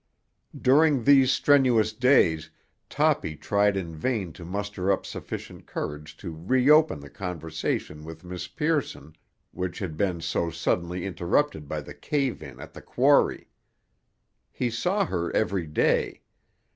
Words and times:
During 0.59 1.03
these 1.03 1.31
strenuous 1.31 1.93
days 1.93 2.49
Toppy 2.89 3.35
tried 3.35 3.77
in 3.77 3.95
vain 3.95 4.33
to 4.33 4.43
muster 4.43 4.91
up 4.91 5.05
sufficient 5.05 5.67
courage 5.67 6.17
to 6.17 6.31
reopen 6.43 6.99
the 7.01 7.09
conversation 7.11 8.03
with 8.03 8.23
Miss 8.23 8.47
Pearson 8.47 9.15
which 9.51 9.77
had 9.77 9.97
been 9.97 10.19
so 10.19 10.49
suddenly 10.49 11.05
interrupted 11.05 11.67
by 11.69 11.81
the 11.81 11.93
cave 11.93 12.41
in 12.41 12.59
at 12.59 12.73
the 12.73 12.81
quarry. 12.81 13.47
He 14.49 14.71
saw 14.71 15.05
her 15.05 15.31
every 15.35 15.67
day. 15.67 16.23